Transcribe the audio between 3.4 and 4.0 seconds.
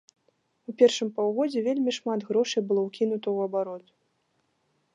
абарот.